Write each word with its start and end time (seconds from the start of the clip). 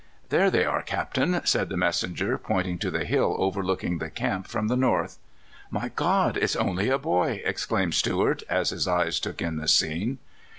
*' 0.17 0.29
There 0.29 0.49
they 0.49 0.65
are, 0.65 0.81
Captain," 0.81 1.41
said 1.45 1.69
the 1.69 1.77
messenger, 1.77 2.35
pointing 2.39 2.79
to 2.79 2.89
the 2.89 3.05
hill 3.05 3.35
overlooking 3.37 3.99
the 3.99 4.09
camp 4.09 4.47
from 4.47 4.67
the 4.67 4.75
north. 4.75 5.19
*'My 5.69 5.89
God! 5.95 6.37
it's 6.37 6.55
only 6.55 6.89
a 6.89 6.97
boy!" 6.97 7.43
exclaimed 7.45 7.93
Stuart, 7.93 8.41
as 8.49 8.71
his 8.71 8.87
eye 8.87 9.11
took 9.11 9.43
in 9.43 9.57
the 9.57 9.67
scene. 9.67 10.17